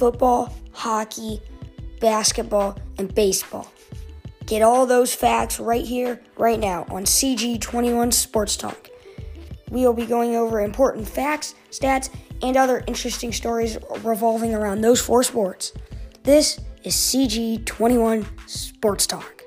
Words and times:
football, 0.00 0.50
hockey, 0.72 1.42
basketball, 2.00 2.74
and 2.96 3.14
baseball. 3.14 3.70
Get 4.46 4.62
all 4.62 4.86
those 4.86 5.14
facts 5.14 5.60
right 5.60 5.84
here, 5.84 6.22
right 6.38 6.58
now 6.58 6.86
on 6.88 7.04
CG21 7.04 8.10
Sports 8.14 8.56
Talk. 8.56 8.88
We 9.70 9.82
will 9.82 9.92
be 9.92 10.06
going 10.06 10.36
over 10.36 10.62
important 10.62 11.06
facts, 11.06 11.54
stats, 11.70 12.08
and 12.40 12.56
other 12.56 12.82
interesting 12.86 13.30
stories 13.30 13.76
revolving 14.02 14.54
around 14.54 14.80
those 14.80 15.02
four 15.02 15.22
sports. 15.22 15.74
This 16.22 16.58
is 16.82 16.94
CG21 16.96 18.24
Sports 18.48 19.06
Talk. 19.06 19.39